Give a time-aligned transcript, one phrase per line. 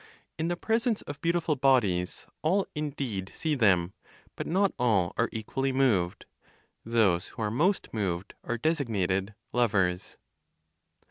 [0.39, 3.93] In the presence of beautiful bodies, all indeed see them;
[4.35, 6.25] but not all are equally moved.
[6.83, 10.17] Those who are most moved are designated "lovers."